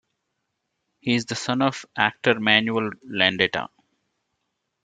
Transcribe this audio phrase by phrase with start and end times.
[0.99, 3.69] He is the son of actor Manuel Landeta.